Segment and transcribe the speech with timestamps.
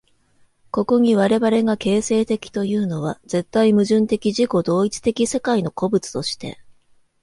[0.71, 6.59] ここに我々が形成的というのは、絶対矛盾的自己同一的世界の個物として、